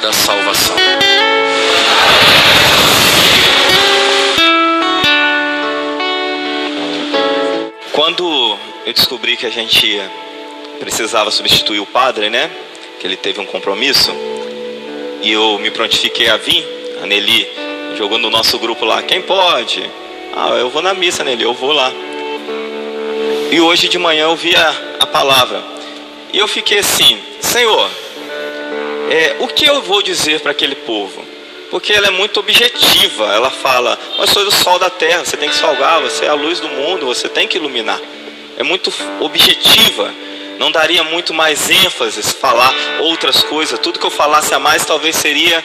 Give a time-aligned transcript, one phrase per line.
[0.00, 0.76] da salvação.
[7.92, 10.00] Quando eu descobri que a gente
[10.78, 12.50] precisava substituir o padre, né?
[13.00, 14.12] Que ele teve um compromisso,
[15.22, 16.64] e eu me prontifiquei a vir,
[17.02, 17.48] a Nelly
[17.96, 19.90] jogou no nosso grupo lá, quem pode?
[20.34, 21.90] Ah, eu vou na missa, Nelly, eu vou lá.
[23.50, 25.62] E hoje de manhã eu vi a, a palavra.
[26.32, 27.88] E eu fiquei assim, Senhor,
[29.10, 31.24] é, o que eu vou dizer para aquele povo?
[31.70, 33.24] Porque ela é muito objetiva.
[33.26, 36.34] Ela fala: Nós sois o sol da terra, você tem que salgar, você é a
[36.34, 38.00] luz do mundo, você tem que iluminar.
[38.56, 40.12] É muito objetiva.
[40.58, 43.78] Não daria muito mais ênfase falar outras coisas.
[43.78, 45.62] Tudo que eu falasse a mais talvez seria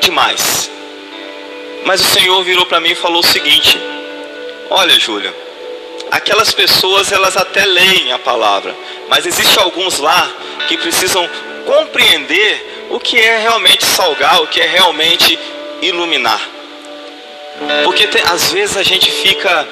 [0.00, 0.70] demais.
[1.84, 3.78] Mas o Senhor virou para mim e falou o seguinte:
[4.68, 5.34] Olha, Júlia,
[6.10, 8.74] aquelas pessoas elas até leem a palavra,
[9.08, 10.30] mas existe alguns lá
[10.68, 11.28] que precisam
[11.64, 15.38] compreender o que é realmente salgar, o que é realmente
[15.80, 16.40] iluminar.
[17.84, 19.68] Porque tem, às vezes a gente fica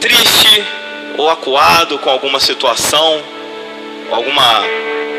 [0.00, 0.64] triste
[1.16, 3.22] ou acuado com alguma situação,
[4.10, 4.64] alguma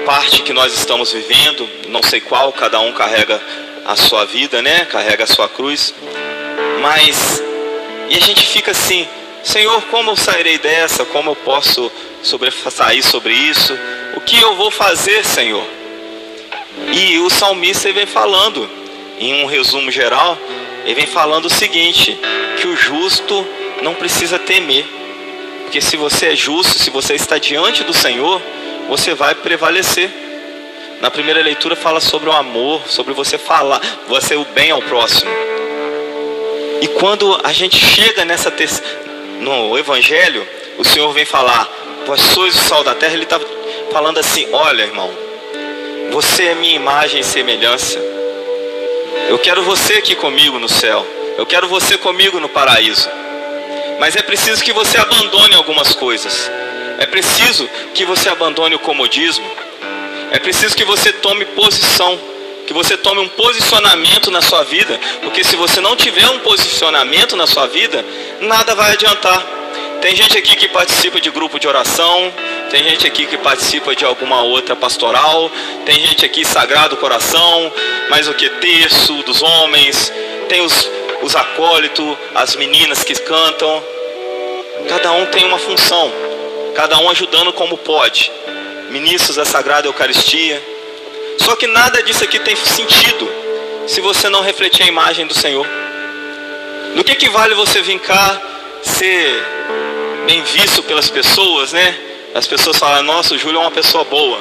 [0.06, 3.42] parte que nós estamos vivendo, não sei qual, cada um carrega
[3.86, 4.86] a sua vida, né?
[4.86, 5.94] Carrega a sua cruz.
[6.82, 7.42] Mas
[8.10, 9.08] e a gente fica assim,
[9.44, 11.06] Senhor, como eu sairei dessa?
[11.06, 11.92] Como eu posso
[12.72, 13.78] sair sobre isso?
[14.16, 15.66] O que eu vou fazer, Senhor?
[16.94, 18.70] E o salmista vem falando,
[19.20, 20.38] em um resumo geral,
[20.86, 22.18] ele vem falando o seguinte:
[22.58, 23.46] que o justo
[23.82, 24.86] não precisa temer,
[25.64, 28.42] porque se você é justo, se você está diante do Senhor,
[28.88, 30.10] você vai prevalecer.
[31.02, 35.30] Na primeira leitura fala sobre o amor, sobre você falar, você o bem ao próximo.
[36.82, 38.54] E quando a gente chega nessa
[39.42, 41.70] no Evangelho, o Senhor vem falar,
[42.06, 43.40] vós sois o sal da terra, Ele está
[43.92, 45.12] falando assim: olha, irmão,
[46.12, 48.00] você é minha imagem e semelhança.
[49.28, 51.06] Eu quero você aqui comigo no céu.
[51.38, 53.10] Eu quero você comigo no paraíso.
[54.00, 56.50] Mas é preciso que você abandone algumas coisas.
[56.98, 59.50] É preciso que você abandone o comodismo.
[60.32, 62.20] É preciso que você tome posição,
[62.66, 67.36] que você tome um posicionamento na sua vida, porque se você não tiver um posicionamento
[67.36, 68.04] na sua vida,
[68.42, 69.46] nada vai adiantar.
[70.02, 72.34] Tem gente aqui que participa de grupo de oração,
[72.70, 75.52] tem gente aqui que participa de alguma outra pastoral,
[75.86, 77.72] tem gente aqui Sagrado Coração,
[78.10, 80.12] mais o que terço dos homens,
[80.50, 80.90] tem os,
[81.22, 83.84] os acólitos, as meninas que cantam.
[84.88, 86.12] Cada um tem uma função,
[86.76, 88.32] cada um ajudando como pode.
[88.90, 90.62] Ministros da Sagrada Eucaristia.
[91.40, 93.30] Só que nada disso aqui tem sentido
[93.88, 95.68] se você não refletir a imagem do Senhor.
[96.96, 98.42] Do que, que vale você vir cá
[98.82, 99.44] ser
[100.26, 102.05] bem visto pelas pessoas, né?
[102.36, 104.38] As pessoas falam, nossa, o Júlio é uma pessoa boa.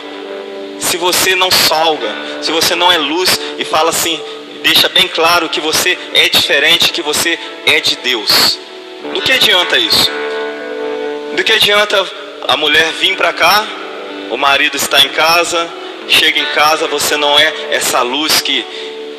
[0.80, 2.12] Se você não salga,
[2.42, 4.20] se você não é luz e fala assim,
[4.64, 8.58] deixa bem claro que você é diferente, que você é de Deus.
[9.12, 10.10] Do que adianta isso?
[11.36, 12.04] Do que adianta
[12.48, 13.64] a mulher vir para cá,
[14.28, 15.72] o marido está em casa,
[16.08, 18.66] chega em casa, você não é essa luz que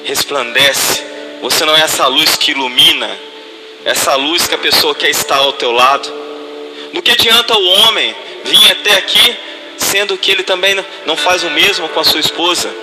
[0.04, 1.02] resplandece,
[1.42, 3.10] você não é essa luz que ilumina,
[3.86, 6.12] essa luz que a pessoa quer estar ao teu lado.
[6.92, 8.14] Do que adianta o homem
[8.46, 9.36] vir até aqui,
[9.78, 10.76] sendo que ele também
[11.06, 12.74] não faz o mesmo com a sua esposa?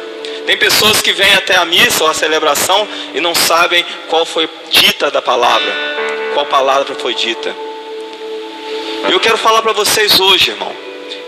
[0.47, 4.49] Tem pessoas que vêm até a missa ou a celebração e não sabem qual foi
[4.71, 5.73] dita da palavra,
[6.35, 7.55] qual palavra foi dita.
[9.09, 10.75] Eu quero falar para vocês hoje, irmão,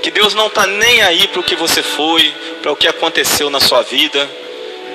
[0.02, 3.48] que Deus não está nem aí para o que você foi, para o que aconteceu
[3.50, 4.28] na sua vida,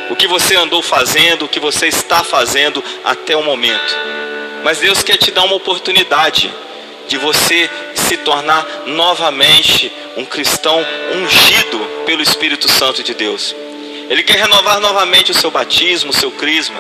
[0.10, 3.96] o que você andou fazendo, o que você está fazendo até o momento.
[4.64, 6.52] Mas Deus quer te dar uma oportunidade
[7.10, 13.56] de você se tornar novamente um cristão ungido pelo Espírito Santo de Deus.
[14.10, 16.80] Ele quer renovar novamente o seu batismo, o seu crisma.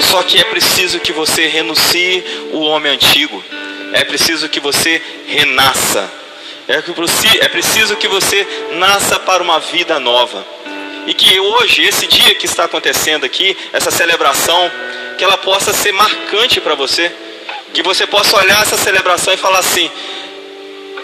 [0.00, 3.42] Só que é preciso que você renuncie o homem antigo.
[3.92, 6.10] É preciso que você renasça.
[6.68, 10.46] É preciso que você nasça para uma vida nova.
[11.06, 14.70] E que hoje, esse dia que está acontecendo aqui, essa celebração,
[15.18, 17.12] que ela possa ser marcante para você.
[17.72, 19.90] Que você possa olhar essa celebração e falar assim: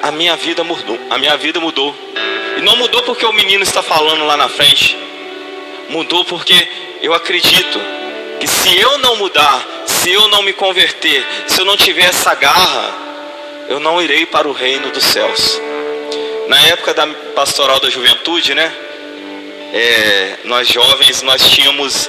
[0.02, 1.94] a minha vida mudou, a minha vida mudou.
[2.56, 4.96] E não mudou porque o menino está falando lá na frente.
[5.88, 6.66] Mudou porque
[7.02, 7.80] eu acredito
[8.40, 12.34] que se eu não mudar, se eu não me converter, se eu não tiver essa
[12.34, 12.94] garra,
[13.68, 15.60] eu não irei para o reino dos céus.
[16.48, 18.72] Na época da pastoral da juventude, né?
[19.72, 22.08] É, nós jovens nós tínhamos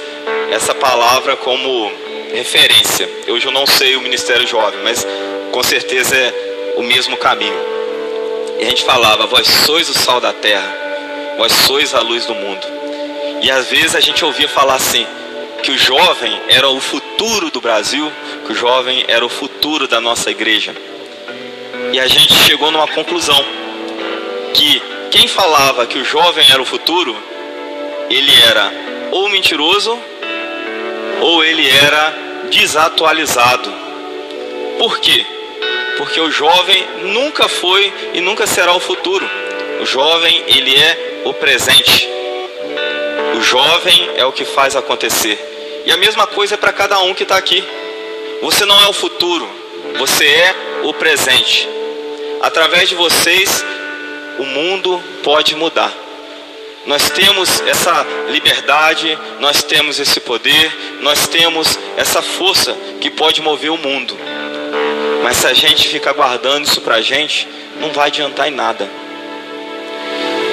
[0.50, 1.92] essa palavra como
[2.32, 3.08] referência.
[3.28, 5.06] Hoje eu não sei o Ministério Jovem, mas
[5.50, 7.58] com certeza é o mesmo caminho.
[8.58, 10.76] E a gente falava: Vós sois o sal da terra,
[11.36, 12.66] vós sois a luz do mundo.
[13.42, 15.06] E às vezes a gente ouvia falar assim,
[15.62, 18.10] que o jovem era o futuro do Brasil,
[18.46, 20.74] que o jovem era o futuro da nossa igreja.
[21.92, 23.44] E a gente chegou numa conclusão
[24.52, 27.16] que quem falava que o jovem era o futuro,
[28.10, 28.72] ele era
[29.10, 29.98] ou mentiroso
[31.20, 32.14] ou ele era
[32.50, 33.72] desatualizado.
[34.78, 35.24] Por quê?
[35.96, 39.28] Porque o jovem nunca foi e nunca será o futuro.
[39.80, 42.08] O jovem, ele é o presente.
[43.36, 45.82] O jovem é o que faz acontecer.
[45.84, 47.64] E a mesma coisa é para cada um que está aqui.
[48.42, 49.48] Você não é o futuro,
[49.98, 50.54] você é
[50.84, 51.68] o presente.
[52.40, 53.64] Através de vocês,
[54.38, 55.92] o mundo pode mudar.
[56.88, 63.70] Nós temos essa liberdade, nós temos esse poder, nós temos essa força que pode mover
[63.70, 64.16] o mundo.
[65.22, 67.46] Mas se a gente ficar guardando isso pra gente,
[67.78, 68.88] não vai adiantar em nada.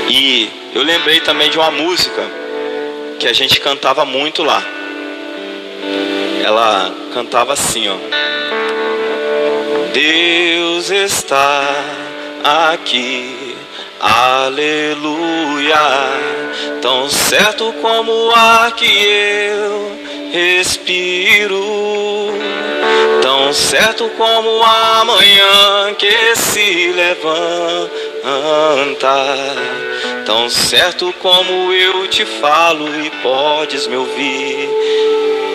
[0.09, 2.29] E eu lembrei também de uma música
[3.17, 4.61] que a gente cantava muito lá.
[6.43, 7.95] Ela cantava assim, ó.
[9.93, 11.63] Deus está
[12.73, 13.44] aqui,
[14.05, 15.75] aleluia.
[16.81, 19.97] Tão certo como o ar que eu
[20.31, 22.31] respiro,
[23.21, 27.89] tão certo como a manhã que se levanta,
[30.25, 34.69] tão certo como eu te falo e podes me ouvir.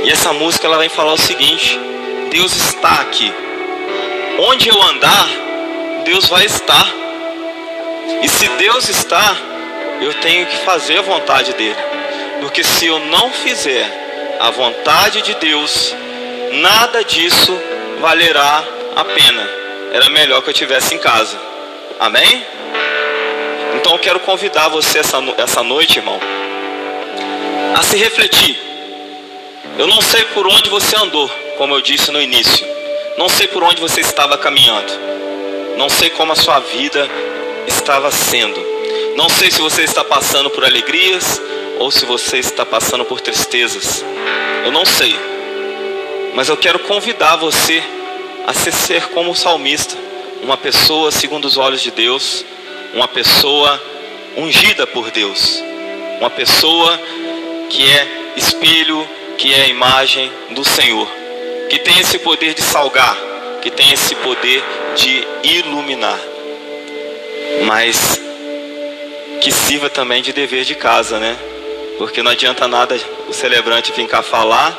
[0.05, 1.79] E essa música ela vai falar o seguinte:
[2.31, 3.33] Deus está aqui.
[4.39, 5.29] Onde eu andar,
[6.05, 7.00] Deus vai estar.
[8.23, 9.37] E se Deus está,
[10.01, 11.77] eu tenho que fazer a vontade dele.
[12.41, 15.95] Porque se eu não fizer a vontade de Deus,
[16.53, 17.59] nada disso
[18.01, 18.65] valerá
[18.97, 19.49] a pena.
[19.93, 21.39] Era melhor que eu tivesse em casa.
[21.99, 22.45] Amém?
[23.77, 26.19] Então eu quero convidar você essa, essa noite, irmão,
[27.77, 28.59] a se refletir.
[29.79, 32.67] Eu não sei por onde você andou, como eu disse no início.
[33.17, 34.93] Não sei por onde você estava caminhando.
[35.77, 37.09] Não sei como a sua vida
[37.67, 38.61] estava sendo.
[39.17, 41.41] Não sei se você está passando por alegrias
[41.79, 44.05] ou se você está passando por tristezas.
[44.65, 45.15] Eu não sei.
[46.35, 47.83] Mas eu quero convidar você
[48.47, 49.97] a ser como o salmista,
[50.43, 52.45] uma pessoa segundo os olhos de Deus,
[52.95, 53.81] uma pessoa
[54.37, 55.63] ungida por Deus,
[56.19, 56.99] uma pessoa
[57.69, 61.21] que é espelho, que é imagem do Senhor
[61.71, 63.17] que tem esse poder de salgar,
[63.63, 64.63] que tem esse poder
[64.97, 66.19] de iluminar,
[67.71, 68.21] mas
[69.41, 71.39] que sirva também de dever de casa, né?
[71.99, 74.77] Porque não adianta nada o celebrante vir cá falar,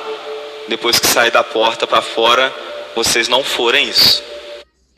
[0.68, 2.54] depois que sair da porta para fora,
[2.94, 4.22] vocês não forem isso.